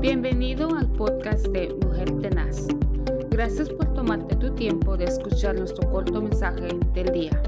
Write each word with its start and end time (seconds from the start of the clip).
Bienvenido 0.00 0.74
al 0.74 0.90
podcast 0.90 1.46
de 1.48 1.74
Mujer 1.74 2.10
Tenaz. 2.22 2.68
Gracias 3.28 3.68
por 3.68 3.92
tomarte 3.92 4.34
tu 4.34 4.54
tiempo 4.54 4.96
de 4.96 5.04
escuchar 5.04 5.56
nuestro 5.56 5.90
corto 5.90 6.22
mensaje 6.22 6.70
del 6.94 7.12
día. 7.12 7.42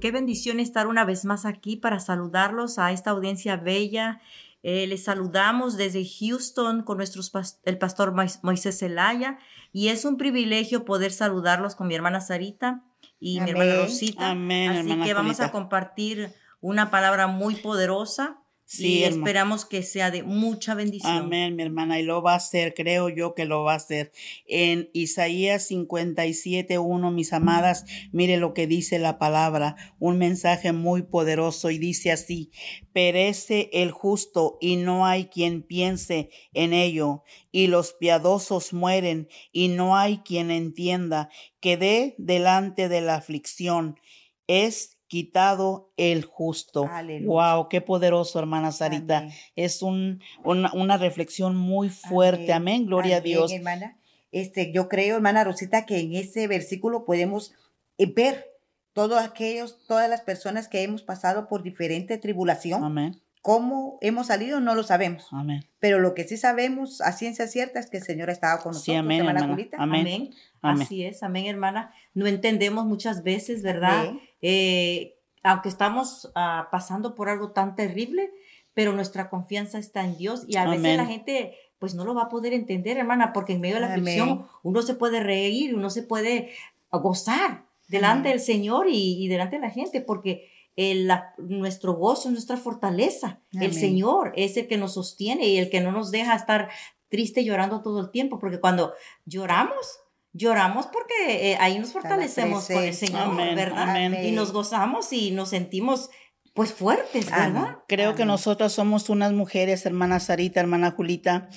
Qué 0.00 0.10
bendición 0.10 0.58
estar 0.58 0.88
una 0.88 1.04
vez 1.04 1.24
más 1.24 1.46
aquí 1.46 1.76
para 1.76 2.00
saludarlos 2.00 2.80
a 2.80 2.90
esta 2.90 3.10
audiencia 3.10 3.58
bella. 3.58 4.20
Eh, 4.64 4.88
les 4.88 5.04
saludamos 5.04 5.76
desde 5.76 6.04
Houston 6.04 6.82
con 6.82 6.96
nuestro 6.96 7.22
el 7.64 7.78
pastor 7.78 8.12
Moisés 8.42 8.76
Zelaya 8.76 9.38
y 9.72 9.86
es 9.86 10.04
un 10.04 10.16
privilegio 10.16 10.84
poder 10.84 11.12
saludarlos 11.12 11.76
con 11.76 11.86
mi 11.86 11.94
hermana 11.94 12.20
Sarita 12.20 12.82
y 13.20 13.40
mi 13.40 13.50
hermana 13.50 13.76
Rosita. 13.76 14.30
Amén, 14.30 14.70
Así 14.70 14.80
hermana 14.80 15.04
que 15.04 15.14
vamos 15.14 15.38
a 15.38 15.52
compartir 15.52 16.34
una 16.60 16.90
palabra 16.90 17.28
muy 17.28 17.54
poderosa 17.54 18.39
Sí, 18.72 19.00
y 19.00 19.02
esperamos 19.02 19.64
que 19.64 19.82
sea 19.82 20.12
de 20.12 20.22
mucha 20.22 20.76
bendición. 20.76 21.12
Amén, 21.12 21.56
mi 21.56 21.64
hermana, 21.64 21.98
y 21.98 22.04
lo 22.04 22.22
va 22.22 22.34
a 22.34 22.36
hacer, 22.36 22.72
creo 22.72 23.08
yo 23.08 23.34
que 23.34 23.44
lo 23.44 23.64
va 23.64 23.72
a 23.72 23.78
hacer. 23.78 24.12
En 24.46 24.90
Isaías 24.92 25.66
57, 25.66 26.78
1, 26.78 27.10
mis 27.10 27.32
amadas, 27.32 27.84
mire 28.12 28.36
lo 28.36 28.54
que 28.54 28.68
dice 28.68 29.00
la 29.00 29.18
palabra, 29.18 29.74
un 29.98 30.18
mensaje 30.18 30.70
muy 30.70 31.02
poderoso 31.02 31.72
y 31.72 31.78
dice 31.78 32.12
así, 32.12 32.52
perece 32.92 33.70
el 33.72 33.90
justo 33.90 34.56
y 34.60 34.76
no 34.76 35.04
hay 35.04 35.24
quien 35.24 35.64
piense 35.64 36.30
en 36.54 36.72
ello, 36.72 37.24
y 37.50 37.66
los 37.66 37.92
piadosos 37.94 38.72
mueren 38.72 39.28
y 39.50 39.66
no 39.66 39.96
hay 39.96 40.18
quien 40.18 40.52
entienda, 40.52 41.28
quedé 41.58 42.14
delante 42.18 42.88
de 42.88 43.00
la 43.00 43.16
aflicción, 43.16 43.98
es 44.46 44.99
quitado 45.10 45.90
el 45.96 46.24
justo. 46.24 46.86
Aleluya. 46.88 47.56
Wow, 47.56 47.68
qué 47.68 47.80
poderoso, 47.80 48.38
hermana 48.38 48.70
Sarita. 48.70 49.18
Amén. 49.18 49.32
Es 49.56 49.82
un, 49.82 50.22
una, 50.44 50.72
una 50.72 50.96
reflexión 50.98 51.56
muy 51.56 51.88
fuerte. 51.90 52.52
Amén. 52.52 52.86
Gloria 52.86 53.16
a 53.16 53.20
Dios. 53.20 53.52
hermana. 53.52 53.98
Este, 54.30 54.72
yo 54.72 54.88
creo, 54.88 55.16
hermana 55.16 55.42
Rosita, 55.42 55.84
que 55.84 55.98
en 55.98 56.14
ese 56.14 56.46
versículo 56.46 57.04
podemos 57.04 57.52
eh, 57.98 58.06
ver 58.06 58.46
todos 58.92 59.20
aquellos, 59.20 59.84
todas 59.88 60.08
las 60.08 60.20
personas 60.20 60.68
que 60.68 60.84
hemos 60.84 61.02
pasado 61.02 61.48
por 61.48 61.64
diferente 61.64 62.16
tribulación. 62.16 62.84
Amén. 62.84 63.20
¿Cómo 63.42 63.98
hemos 64.02 64.26
salido? 64.26 64.60
No 64.60 64.74
lo 64.74 64.82
sabemos. 64.82 65.28
Amén. 65.32 65.64
Pero 65.78 65.98
lo 65.98 66.14
que 66.14 66.24
sí 66.24 66.36
sabemos 66.36 67.00
a 67.00 67.12
ciencia 67.12 67.46
cierta 67.46 67.80
es 67.80 67.88
que 67.88 67.96
el 67.96 68.02
Señor 68.02 68.28
ha 68.28 68.32
estado 68.32 68.62
con 68.62 68.72
nosotros, 68.72 68.84
Sí, 68.84 68.94
amén. 68.94 69.26
Amén. 69.28 69.70
Amén. 69.78 70.30
Así 70.60 71.04
es, 71.04 71.22
amén, 71.22 71.46
hermana. 71.46 71.94
No 72.12 72.26
entendemos 72.26 72.84
muchas 72.84 73.22
veces, 73.22 73.62
¿verdad? 73.62 74.12
Eh, 74.42 75.16
aunque 75.42 75.70
estamos 75.70 76.30
ah, 76.34 76.68
pasando 76.70 77.14
por 77.14 77.30
algo 77.30 77.52
tan 77.52 77.76
terrible, 77.76 78.30
pero 78.74 78.92
nuestra 78.92 79.30
confianza 79.30 79.78
está 79.78 80.04
en 80.04 80.18
Dios 80.18 80.44
y 80.46 80.56
a 80.56 80.68
veces 80.68 80.96
la 80.96 81.06
gente 81.06 81.54
pues 81.78 81.94
no 81.94 82.04
lo 82.04 82.14
va 82.14 82.24
a 82.24 82.28
poder 82.28 82.52
entender, 82.52 82.98
hermana, 82.98 83.32
porque 83.32 83.54
en 83.54 83.62
medio 83.62 83.76
de 83.76 83.80
la 83.80 83.88
aflicción 83.88 84.46
uno 84.62 84.82
se 84.82 84.94
puede 84.94 85.20
reír, 85.20 85.74
uno 85.74 85.88
se 85.88 86.02
puede 86.02 86.50
gozar 86.90 87.64
delante 87.88 88.28
del 88.28 88.40
Señor 88.40 88.86
y, 88.90 89.24
y 89.24 89.28
delante 89.28 89.56
de 89.56 89.62
la 89.62 89.70
gente, 89.70 90.02
porque 90.02 90.49
el- 90.76 91.06
la- 91.08 91.34
nuestro 91.38 91.94
gozo, 91.94 92.30
nuestra 92.30 92.56
fortaleza, 92.56 93.40
el. 93.52 93.72
Señor 93.74 94.32
es 94.36 94.56
el 94.56 94.66
que 94.68 94.76
nos 94.78 94.94
sostiene 94.94 95.46
y 95.48 95.58
el 95.58 95.70
que 95.70 95.80
no 95.80 95.92
nos 95.92 96.10
deja 96.10 96.34
estar 96.34 96.68
triste 97.08 97.44
llorando 97.44 97.82
todo 97.82 98.00
el 98.00 98.10
tiempo, 98.10 98.38
porque 98.38 98.60
cuando 98.60 98.92
lloramos, 99.24 99.98
lloramos 100.32 100.86
porque 100.86 101.50
eh, 101.52 101.56
ahí 101.60 101.78
nos 101.78 101.92
fortalecemos 101.92 102.66
con 102.68 102.84
el. 102.84 102.94
Señor, 102.94 103.22
Amén, 103.22 103.56
¿verdad? 103.56 103.82
amén. 103.90 104.24
Y 104.24 104.30
nos 104.30 104.52
gozamos 104.52 105.12
y 105.12 105.30
nos 105.32 105.48
sentimos 105.50 106.10
pues 106.54 106.72
fuertes, 106.72 107.30
Amén. 107.32 107.54
¿verdad? 107.54 107.76
Creo 107.88 108.14
que 108.14 108.24
nosotras 108.24 108.72
somos 108.72 109.08
unas 109.08 109.32
mujeres, 109.32 109.86
hermana 109.86 110.18
Sarita, 110.20 110.60
hermana 110.60 110.90
Julita, 110.92 111.48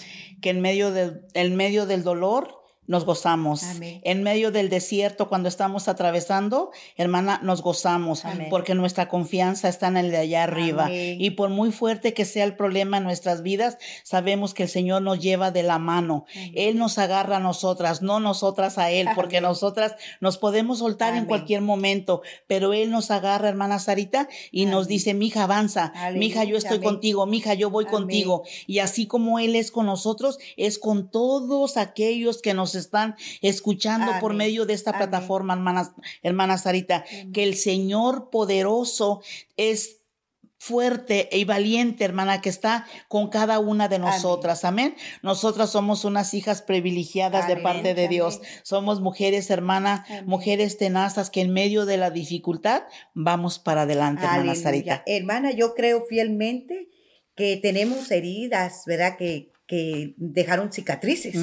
que 0.41 0.49
en 0.51 0.61
medio 0.61 0.91
del, 0.91 1.21
en 1.33 1.55
medio 1.55 1.85
del 1.85 2.03
dolor 2.03 2.62
nos 2.87 3.05
gozamos. 3.05 3.63
Amén. 3.63 4.01
En 4.03 4.23
medio 4.23 4.51
del 4.51 4.69
desierto, 4.69 5.29
cuando 5.29 5.47
estamos 5.47 5.87
atravesando, 5.87 6.71
hermana, 6.97 7.39
nos 7.43 7.61
gozamos, 7.61 8.25
Amén. 8.25 8.47
porque 8.49 8.75
nuestra 8.75 9.07
confianza 9.07 9.69
está 9.69 9.87
en 9.87 9.97
el 9.97 10.11
de 10.11 10.17
allá 10.17 10.43
arriba. 10.43 10.85
Amén. 10.85 11.17
Y 11.19 11.31
por 11.31 11.49
muy 11.49 11.71
fuerte 11.71 12.13
que 12.13 12.25
sea 12.25 12.43
el 12.43 12.55
problema 12.55 12.97
en 12.97 13.03
nuestras 13.03 13.41
vidas, 13.41 13.77
sabemos 14.03 14.53
que 14.53 14.63
el 14.63 14.69
Señor 14.69 15.01
nos 15.01 15.19
lleva 15.19 15.51
de 15.51 15.63
la 15.63 15.79
mano. 15.79 16.25
Él 16.55 16.77
nos 16.77 16.97
agarra 16.97 17.37
a 17.37 17.39
nosotras, 17.39 18.01
no 18.01 18.19
nosotras 18.19 18.77
a 18.77 18.91
Él, 18.91 19.07
porque 19.15 19.41
nosotras 19.41 19.95
nos 20.19 20.37
podemos 20.37 20.79
soltar 20.79 21.15
en 21.15 21.25
cualquier 21.25 21.61
momento, 21.61 22.21
pero 22.47 22.73
Él 22.73 22.91
nos 22.91 23.11
agarra, 23.11 23.49
hermana 23.49 23.79
Sarita, 23.79 24.27
y 24.51 24.65
nos 24.65 24.87
dice, 24.87 25.13
mija, 25.13 25.43
avanza, 25.43 25.93
mija, 26.15 26.43
yo 26.43 26.57
estoy 26.57 26.79
contigo, 26.79 27.25
mija, 27.25 27.53
yo 27.53 27.69
voy 27.69 27.85
contigo. 27.85 28.43
Y 28.67 28.79
así 28.79 29.07
como 29.07 29.39
Él 29.39 29.55
es 29.55 29.71
con 29.71 29.85
nosotros, 29.85 30.37
es 30.57 30.79
con 30.79 31.09
todos 31.09 31.77
aquellos 31.77 32.41
que 32.41 32.53
nos 32.53 32.72
están 32.75 33.15
escuchando 33.41 34.11
por 34.19 34.33
medio 34.33 34.65
de 34.65 34.73
esta 34.73 34.91
Amén. 34.91 35.09
plataforma, 35.09 35.53
hermana, 35.53 35.93
hermana 36.21 36.57
Sarita, 36.57 37.03
que 37.33 37.43
el 37.43 37.55
Señor 37.55 38.29
poderoso 38.29 39.21
es 39.57 40.03
fuerte 40.63 41.27
y 41.33 41.43
valiente, 41.43 42.05
hermana, 42.05 42.39
que 42.39 42.47
está 42.47 42.87
con 43.09 43.27
cada 43.27 43.59
una 43.59 43.89
de 43.89 43.99
nosotras. 43.99 44.63
Amén. 44.63 44.95
Nosotras 45.21 45.71
somos 45.71 46.05
unas 46.05 46.33
hijas 46.33 46.61
privilegiadas 46.61 47.49
de 47.49 47.57
parte 47.57 47.93
de 47.93 48.07
Dios. 48.07 48.39
Somos 48.63 49.01
mujeres, 49.01 49.49
hermana, 49.49 50.05
mujeres 50.25 50.77
tenazas 50.77 51.29
que 51.29 51.41
en 51.41 51.51
medio 51.51 51.85
de 51.85 51.97
la 51.97 52.11
dificultad 52.11 52.83
vamos 53.13 53.59
para 53.59 53.81
adelante, 53.81 54.23
hermana. 54.23 54.55
Sarita. 54.55 55.03
Hermana, 55.05 55.51
yo 55.51 55.73
creo 55.75 56.05
fielmente 56.07 56.87
que 57.35 57.57
tenemos 57.57 58.09
heridas, 58.09 58.83
¿verdad? 58.85 59.17
Que, 59.17 59.51
que 59.73 60.13
dejaron 60.17 60.71
cicatrices. 60.71 61.33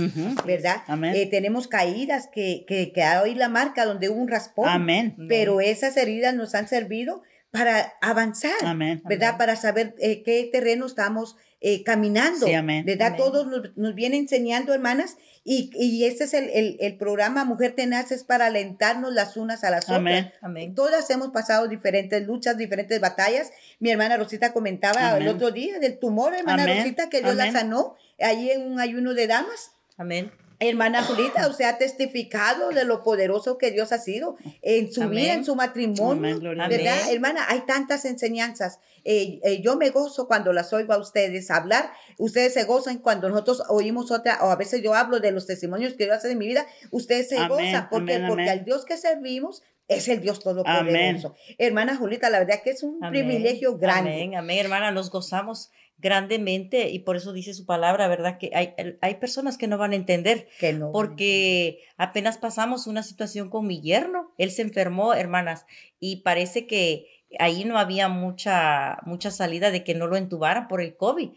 ¿verdad? 0.46 0.84
Amén. 0.86 1.14
Eh, 1.16 1.26
tenemos 1.26 1.66
caídas 1.66 2.28
que, 2.32 2.64
que, 2.68 2.92
que 2.92 3.02
hay 3.02 3.34
la 3.34 3.48
marca 3.48 3.84
donde 3.84 4.08
hubo 4.08 4.20
un 4.20 4.28
raspón. 4.28 4.68
Amén. 4.68 5.16
Pero 5.28 5.60
esas 5.60 5.96
heridas 5.96 6.32
nos 6.32 6.54
han 6.54 6.68
servido 6.68 7.22
para 7.50 7.94
avanzar, 8.00 8.52
Amén. 8.64 9.02
¿verdad? 9.04 9.36
Para 9.38 9.56
saber 9.56 9.94
eh, 9.98 10.22
qué 10.22 10.48
terreno 10.52 10.86
estamos 10.86 11.36
eh, 11.60 11.82
caminando, 11.82 12.46
Sí, 12.46 12.54
amén. 12.54 12.84
¿verdad? 12.86 13.16
Todos 13.16 13.46
nos, 13.46 13.76
nos 13.76 13.94
viene 13.94 14.16
enseñando, 14.16 14.72
hermanas, 14.72 15.16
y, 15.44 15.70
y 15.74 16.04
este 16.04 16.24
es 16.24 16.34
el, 16.34 16.48
el- 16.50 16.76
el 16.80 16.96
programa 16.96 17.44
Mujer 17.44 17.72
Tenaz, 17.74 18.12
es 18.12 18.24
para 18.24 18.46
alentarnos 18.46 19.12
las 19.12 19.36
unas 19.36 19.64
a 19.64 19.70
las 19.70 19.90
otras. 19.90 20.32
Amén. 20.42 20.74
Todas 20.74 21.10
hemos 21.10 21.30
pasado 21.30 21.66
diferentes 21.68 22.26
luchas, 22.26 22.56
diferentes 22.56 22.98
batallas. 23.00 23.50
Mi 23.78 23.90
hermana 23.90 24.16
Rosita 24.16 24.52
comentaba 24.52 25.16
el 25.18 25.28
otro 25.28 25.50
día 25.50 25.78
del 25.78 25.98
tumor, 25.98 26.34
hermana. 26.34 26.66
Rosita, 26.66 27.08
que 27.10 27.20
Dios 27.20 27.34
la 27.36 27.50
sanó 27.52 27.96
allí 28.20 28.50
en 28.50 28.62
un 28.70 28.80
ayuno 28.80 29.12
de 29.14 29.26
damas. 29.26 29.72
Amén. 29.98 30.30
Hermana 30.60 31.02
Julita, 31.02 31.48
usted 31.48 31.64
ha 31.64 31.78
testificado 31.78 32.68
de 32.68 32.84
lo 32.84 33.02
poderoso 33.02 33.58
que 33.58 33.70
Dios 33.70 33.92
ha 33.92 33.98
sido 33.98 34.36
en 34.62 34.92
su 34.92 35.02
Amén. 35.02 35.16
vida, 35.16 35.32
en 35.34 35.44
su 35.44 35.56
matrimonio, 35.56 36.36
Amén, 36.36 36.40
¿verdad? 36.40 36.68
Dios. 36.68 37.08
Hermana, 37.10 37.46
hay 37.48 37.60
tantas 37.62 38.04
enseñanzas. 38.04 38.78
Eh, 39.04 39.40
eh, 39.42 39.62
yo 39.62 39.76
me 39.76 39.90
gozo 39.90 40.26
cuando 40.28 40.52
las 40.52 40.72
oigo 40.72 40.92
a 40.92 40.98
ustedes 40.98 41.50
hablar. 41.50 41.90
Ustedes 42.18 42.52
se 42.52 42.64
gozan 42.64 42.98
cuando 42.98 43.28
nosotros 43.30 43.62
oímos 43.68 44.10
otra, 44.10 44.38
o 44.42 44.50
a 44.50 44.56
veces 44.56 44.82
yo 44.82 44.94
hablo 44.94 45.20
de 45.20 45.32
los 45.32 45.46
testimonios 45.46 45.94
que 45.94 46.04
Dios 46.04 46.18
hace 46.18 46.32
en 46.32 46.38
mi 46.38 46.46
vida. 46.46 46.66
Ustedes 46.90 47.30
se 47.30 47.36
Amén, 47.38 47.48
gozan. 47.48 47.74
Amén, 47.74 47.88
Porque 47.90 48.14
amén. 48.16 48.48
al 48.48 48.64
Dios 48.64 48.84
que 48.84 48.96
servimos 48.98 49.62
es 49.88 50.06
el 50.08 50.20
Dios 50.20 50.40
Todopoderoso. 50.40 51.28
Amén. 51.28 51.56
Hermana 51.58 51.96
Julita, 51.96 52.30
la 52.30 52.38
verdad 52.38 52.60
que 52.62 52.70
es 52.70 52.82
un 52.82 53.02
Amén. 53.02 53.26
privilegio 53.26 53.76
grande. 53.78 54.12
Amén, 54.12 54.36
amén, 54.36 54.58
hermana, 54.58 54.92
nos 54.92 55.10
gozamos 55.10 55.70
grandemente 56.00 56.90
y 56.90 57.00
por 57.00 57.16
eso 57.16 57.32
dice 57.32 57.54
su 57.54 57.66
palabra, 57.66 58.08
¿verdad? 58.08 58.38
Que 58.38 58.50
hay, 58.54 58.74
hay 59.00 59.14
personas 59.16 59.58
que 59.58 59.66
no 59.68 59.78
van 59.78 59.92
a 59.92 59.96
entender 59.96 60.48
Que 60.58 60.72
no. 60.72 60.92
porque 60.92 61.80
apenas 61.96 62.38
pasamos 62.38 62.86
una 62.86 63.02
situación 63.02 63.50
con 63.50 63.66
mi 63.66 63.80
yerno, 63.80 64.32
él 64.38 64.50
se 64.50 64.62
enfermó, 64.62 65.14
hermanas, 65.14 65.66
y 65.98 66.16
parece 66.16 66.66
que 66.66 67.06
ahí 67.38 67.64
no 67.64 67.78
había 67.78 68.08
mucha, 68.08 68.98
mucha 69.04 69.30
salida 69.30 69.70
de 69.70 69.84
que 69.84 69.94
no 69.94 70.06
lo 70.06 70.16
entubaran 70.16 70.68
por 70.68 70.80
el 70.80 70.96
COVID. 70.96 71.30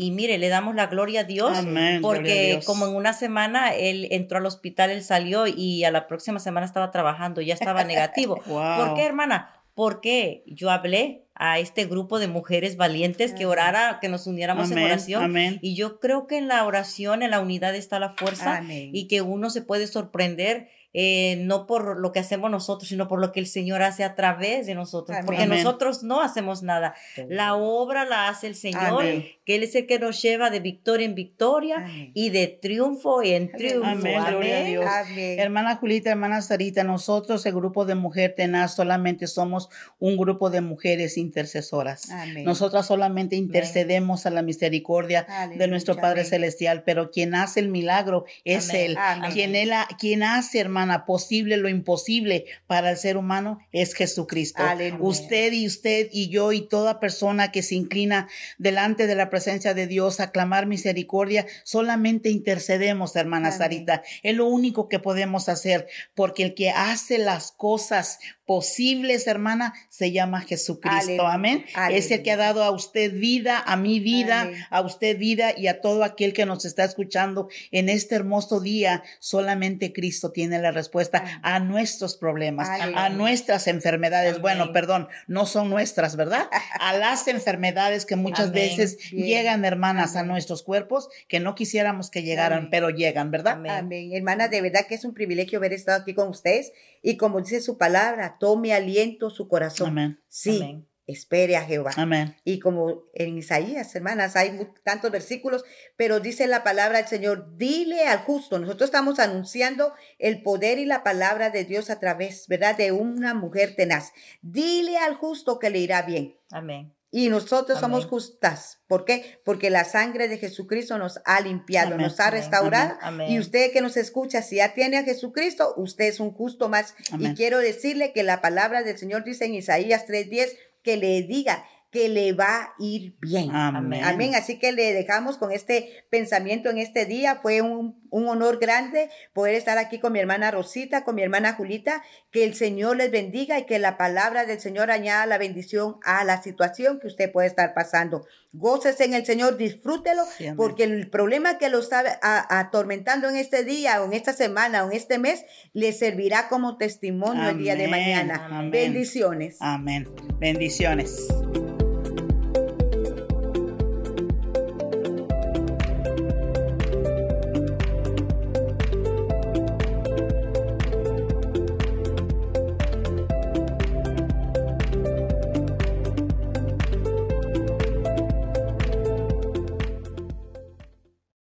Y 0.00 0.12
mire, 0.12 0.38
le 0.38 0.48
damos 0.48 0.76
la 0.76 0.86
gloria 0.86 1.22
a 1.22 1.24
Dios. 1.24 1.58
Amén. 1.58 1.96
a 1.98 2.00
Porque 2.00 2.50
Dios. 2.52 2.64
como 2.66 2.86
en 2.86 2.94
una 2.94 3.12
semana 3.12 3.74
él 3.74 4.06
entró 4.12 4.38
al 4.38 4.46
hospital, 4.46 4.90
él 4.90 5.02
salió 5.02 5.48
y 5.48 5.82
a 5.82 5.90
la 5.90 6.06
próxima 6.06 6.38
semana 6.38 6.66
estaba 6.66 6.92
trabajando, 6.92 7.40
ya 7.40 7.54
estaba 7.54 7.82
negativo. 7.82 8.40
Wow. 8.46 8.76
¿Por 8.86 8.94
qué, 8.94 9.04
hermana? 9.06 9.57
Porque 9.78 10.42
yo 10.44 10.72
hablé 10.72 11.28
a 11.36 11.60
este 11.60 11.84
grupo 11.84 12.18
de 12.18 12.26
mujeres 12.26 12.76
valientes 12.76 13.32
que 13.32 13.46
orara, 13.46 13.98
que 14.00 14.08
nos 14.08 14.26
uniéramos 14.26 14.72
en 14.72 14.78
oración. 14.78 15.22
amén. 15.22 15.60
Y 15.62 15.76
yo 15.76 16.00
creo 16.00 16.26
que 16.26 16.36
en 16.36 16.48
la 16.48 16.64
oración, 16.66 17.22
en 17.22 17.30
la 17.30 17.38
unidad 17.38 17.76
está 17.76 18.00
la 18.00 18.14
fuerza 18.14 18.56
Amén. 18.56 18.90
y 18.92 19.06
que 19.06 19.22
uno 19.22 19.50
se 19.50 19.62
puede 19.62 19.86
sorprender 19.86 20.68
eh, 20.94 21.36
no 21.40 21.66
por 21.66 21.98
lo 22.00 22.12
que 22.12 22.18
hacemos 22.20 22.50
nosotros, 22.50 22.88
sino 22.88 23.08
por 23.08 23.20
lo 23.20 23.30
que 23.32 23.40
el 23.40 23.46
Señor 23.46 23.82
hace 23.82 24.04
a 24.04 24.14
través 24.14 24.66
de 24.66 24.74
nosotros, 24.74 25.16
porque 25.26 25.42
Amén. 25.42 25.58
nosotros 25.62 26.02
no 26.02 26.20
hacemos 26.22 26.62
nada. 26.62 26.94
La 27.28 27.54
obra 27.54 28.04
la 28.04 28.28
hace 28.28 28.46
el 28.46 28.54
Señor, 28.54 29.02
Amén. 29.02 29.26
que 29.44 29.56
Él 29.56 29.62
es 29.62 29.74
el 29.74 29.86
que 29.86 29.98
nos 29.98 30.20
lleva 30.22 30.50
de 30.50 30.60
victoria 30.60 31.04
en 31.06 31.14
victoria 31.14 31.76
Amén. 31.76 32.10
y 32.14 32.30
de 32.30 32.46
triunfo 32.48 33.22
en 33.22 33.50
triunfo. 33.52 33.84
Amén, 33.86 34.22
gloria 34.26 34.58
a. 34.58 34.64
Dios. 34.64 34.84
Amén. 34.86 35.38
Hermana 35.38 35.76
Julita, 35.76 36.10
hermana 36.10 36.40
Sarita, 36.42 36.84
nosotros, 36.84 37.44
el 37.46 37.54
grupo 37.54 37.84
de 37.84 37.94
Mujer 37.94 38.34
Tenaz, 38.36 38.74
solamente 38.74 39.26
somos 39.26 39.68
un 39.98 40.16
grupo 40.16 40.48
de 40.50 40.60
mujeres 40.62 41.16
intercesoras. 41.18 42.10
Amén. 42.10 42.44
Nosotras 42.44 42.86
solamente 42.86 43.36
intercedemos 43.36 44.26
a 44.26 44.30
la 44.30 44.42
misericordia 44.42 45.26
de 45.54 45.68
nuestro 45.68 45.96
Padre 45.96 46.20
amén. 46.20 46.30
Celestial, 46.30 46.82
pero 46.84 47.10
quien 47.10 47.34
hace 47.34 47.60
el 47.60 47.68
milagro 47.68 48.24
es 48.44 48.70
Amén, 48.70 48.82
Él. 48.92 48.96
amén. 48.98 49.30
Quien, 49.32 49.54
él 49.54 49.72
ha- 49.72 49.88
quien 49.98 50.22
hace, 50.22 50.58
hermana, 50.60 50.87
posible 51.06 51.56
lo 51.56 51.68
imposible 51.68 52.46
para 52.66 52.90
el 52.90 52.96
ser 52.96 53.16
humano 53.16 53.58
es 53.72 53.94
Jesucristo. 53.94 54.62
Aleluya. 54.62 55.02
Usted 55.02 55.52
y 55.52 55.66
usted 55.66 56.08
y 56.12 56.28
yo 56.28 56.52
y 56.52 56.62
toda 56.62 57.00
persona 57.00 57.50
que 57.52 57.62
se 57.62 57.74
inclina 57.74 58.28
delante 58.58 59.06
de 59.06 59.14
la 59.14 59.30
presencia 59.30 59.74
de 59.74 59.86
Dios 59.86 60.20
a 60.20 60.30
clamar 60.30 60.66
misericordia, 60.66 61.46
solamente 61.64 62.30
intercedemos, 62.30 63.16
hermana 63.16 63.48
Amén. 63.48 63.58
Sarita. 63.58 64.02
Es 64.22 64.34
lo 64.34 64.46
único 64.46 64.88
que 64.88 64.98
podemos 64.98 65.48
hacer, 65.48 65.88
porque 66.14 66.42
el 66.42 66.54
que 66.54 66.70
hace 66.70 67.18
las 67.18 67.52
cosas 67.52 68.18
posibles, 68.48 69.26
hermana, 69.26 69.74
se 69.90 70.10
llama 70.10 70.40
Jesucristo. 70.40 71.26
Aleluya, 71.26 71.32
Amén. 71.34 71.64
Es 71.90 72.10
el 72.10 72.22
que 72.22 72.32
ha 72.32 72.36
dado 72.38 72.64
a 72.64 72.70
usted 72.70 73.12
vida, 73.12 73.62
a 73.64 73.76
mi 73.76 74.00
vida, 74.00 74.50
a 74.70 74.80
usted 74.80 75.18
vida 75.18 75.52
y 75.54 75.66
a 75.66 75.82
todo 75.82 76.02
aquel 76.02 76.32
que 76.32 76.46
nos 76.46 76.64
está 76.64 76.84
escuchando 76.84 77.48
en 77.72 77.90
este 77.90 78.14
hermoso 78.14 78.60
día. 78.60 79.02
Solamente 79.18 79.92
Cristo 79.92 80.32
tiene 80.32 80.58
la 80.60 80.67
respuesta 80.70 81.40
a 81.42 81.60
nuestros 81.60 82.16
problemas, 82.16 82.68
a 82.68 83.08
nuestras 83.08 83.66
enfermedades. 83.66 84.30
Amén. 84.30 84.42
Bueno, 84.42 84.72
perdón, 84.72 85.08
no 85.26 85.46
son 85.46 85.70
nuestras, 85.70 86.16
¿verdad? 86.16 86.48
A 86.80 86.96
las 86.96 87.26
enfermedades 87.28 88.06
que 88.06 88.16
muchas 88.16 88.48
Amén. 88.48 88.54
veces 88.54 88.98
Bien. 89.10 89.26
llegan, 89.26 89.64
hermanas, 89.64 90.16
a 90.16 90.22
nuestros 90.22 90.62
cuerpos 90.62 91.08
que 91.28 91.40
no 91.40 91.54
quisiéramos 91.54 92.10
que 92.10 92.22
llegaran, 92.22 92.70
pero 92.70 92.90
llegan, 92.90 93.30
¿verdad? 93.30 93.54
Amén. 93.54 93.72
Amén. 93.72 94.10
Hermana, 94.12 94.48
de 94.48 94.60
verdad 94.60 94.86
que 94.86 94.94
es 94.94 95.04
un 95.04 95.14
privilegio 95.14 95.58
haber 95.58 95.72
estado 95.72 96.02
aquí 96.02 96.14
con 96.14 96.28
ustedes. 96.28 96.72
Y 97.02 97.16
como 97.16 97.40
dice 97.40 97.60
su 97.60 97.78
palabra, 97.78 98.36
tome 98.40 98.72
aliento 98.72 99.30
su 99.30 99.48
corazón. 99.48 99.88
Amén. 99.88 100.20
Sí, 100.28 100.56
Amén. 100.62 100.87
Espere 101.08 101.56
a 101.56 101.64
Jehová. 101.64 101.90
Amén. 101.96 102.36
Y 102.44 102.60
como 102.60 103.04
en 103.14 103.38
Isaías, 103.38 103.92
hermanas, 103.96 104.36
hay 104.36 104.68
tantos 104.84 105.10
versículos, 105.10 105.64
pero 105.96 106.20
dice 106.20 106.46
la 106.46 106.62
palabra 106.62 106.98
del 106.98 107.08
Señor, 107.08 107.56
dile 107.56 108.06
al 108.06 108.18
justo. 108.18 108.58
Nosotros 108.58 108.88
estamos 108.88 109.18
anunciando 109.18 109.94
el 110.18 110.42
poder 110.42 110.78
y 110.78 110.84
la 110.84 111.02
palabra 111.02 111.50
de 111.50 111.64
Dios 111.64 111.90
a 111.90 111.98
través, 111.98 112.46
¿verdad? 112.46 112.76
De 112.76 112.92
una 112.92 113.34
mujer 113.34 113.74
tenaz. 113.74 114.12
Dile 114.42 114.98
al 114.98 115.14
justo 115.14 115.58
que 115.58 115.70
le 115.70 115.78
irá 115.78 116.02
bien. 116.02 116.36
Amén. 116.52 116.94
Y 117.10 117.30
nosotros 117.30 117.80
somos 117.80 118.04
justas. 118.04 118.80
¿Por 118.86 119.06
qué? 119.06 119.40
Porque 119.42 119.70
la 119.70 119.84
sangre 119.84 120.28
de 120.28 120.36
Jesucristo 120.36 120.98
nos 120.98 121.20
ha 121.24 121.40
limpiado, 121.40 121.94
Amén, 121.94 122.02
nos 122.06 122.20
ha 122.20 122.28
restaurado. 122.28 122.98
amén. 123.00 123.30
Y 123.30 123.38
usted 123.38 123.72
que 123.72 123.80
nos 123.80 123.96
escucha, 123.96 124.42
si 124.42 124.56
ya 124.56 124.74
tiene 124.74 124.98
a 124.98 125.04
Jesucristo, 125.04 125.72
usted 125.78 126.04
es 126.04 126.20
un 126.20 126.32
justo 126.32 126.68
más. 126.68 126.94
Y 127.18 127.32
quiero 127.32 127.60
decirle 127.60 128.12
que 128.12 128.24
la 128.24 128.42
palabra 128.42 128.82
del 128.82 128.98
Señor 128.98 129.24
dice 129.24 129.46
en 129.46 129.54
Isaías 129.54 130.04
3:10 130.06 130.54
que 130.82 130.96
le 130.96 131.22
diga 131.22 131.64
que 131.90 132.08
le 132.08 132.32
va 132.32 132.62
a 132.62 132.74
ir 132.78 133.16
bien. 133.20 133.50
Amén. 133.50 134.04
Amén. 134.04 134.34
Así 134.34 134.58
que 134.58 134.72
le 134.72 134.92
dejamos 134.92 135.38
con 135.38 135.52
este 135.52 136.04
pensamiento 136.10 136.68
en 136.68 136.78
este 136.78 137.06
día. 137.06 137.36
Fue 137.36 137.62
un, 137.62 138.06
un 138.10 138.28
honor 138.28 138.58
grande 138.58 139.08
poder 139.32 139.54
estar 139.54 139.78
aquí 139.78 139.98
con 139.98 140.12
mi 140.12 140.18
hermana 140.18 140.50
Rosita, 140.50 141.04
con 141.04 141.14
mi 141.14 141.22
hermana 141.22 141.54
Julita. 141.54 142.02
Que 142.30 142.44
el 142.44 142.54
Señor 142.54 142.96
les 142.96 143.10
bendiga 143.10 143.58
y 143.58 143.64
que 143.64 143.78
la 143.78 143.96
palabra 143.96 144.44
del 144.44 144.60
Señor 144.60 144.90
añada 144.90 145.24
la 145.24 145.38
bendición 145.38 145.96
a 146.04 146.24
la 146.24 146.42
situación 146.42 147.00
que 147.00 147.06
usted 147.06 147.32
puede 147.32 147.48
estar 147.48 147.72
pasando. 147.72 148.26
Gócese 148.52 149.04
en 149.04 149.14
el 149.14 149.24
Señor, 149.24 149.56
disfrútelo, 149.56 150.22
Sí, 150.36 150.48
porque 150.56 150.84
el 150.84 151.08
problema 151.08 151.58
que 151.58 151.68
lo 151.68 151.78
está 151.78 152.18
atormentando 152.50 153.28
en 153.28 153.36
este 153.36 153.64
día 153.64 154.02
o 154.02 154.06
en 154.06 154.14
esta 154.14 154.32
semana 154.32 154.84
o 154.84 154.90
en 154.90 154.96
este 154.96 155.18
mes 155.18 155.44
le 155.72 155.92
servirá 155.92 156.48
como 156.48 156.76
testimonio 156.76 157.48
el 157.48 157.58
día 157.58 157.76
de 157.76 157.88
mañana. 157.88 158.46
Amén. 158.46 158.70
Bendiciones. 158.70 159.56
Amén. 159.60 160.08
Bendiciones. 160.38 161.28